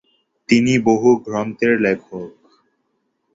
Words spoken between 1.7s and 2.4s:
লেখক।